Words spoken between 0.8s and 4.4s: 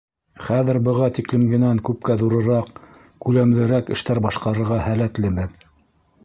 быға тиклемгенән күпкә ҙурыраҡ, күләмлерәк эштәр